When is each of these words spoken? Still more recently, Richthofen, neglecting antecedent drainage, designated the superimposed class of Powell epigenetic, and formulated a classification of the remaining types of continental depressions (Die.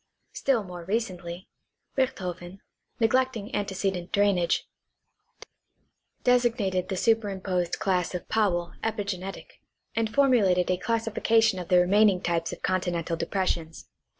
Still 0.33 0.63
more 0.63 0.83
recently, 0.83 1.47
Richthofen, 1.95 2.61
neglecting 2.99 3.53
antecedent 3.53 4.11
drainage, 4.11 4.67
designated 6.23 6.89
the 6.89 6.97
superimposed 6.97 7.77
class 7.77 8.15
of 8.15 8.27
Powell 8.27 8.73
epigenetic, 8.83 9.61
and 9.95 10.11
formulated 10.11 10.71
a 10.71 10.77
classification 10.77 11.59
of 11.59 11.67
the 11.67 11.77
remaining 11.77 12.19
types 12.19 12.51
of 12.51 12.63
continental 12.63 13.15
depressions 13.15 13.83
(Die. 13.83 13.89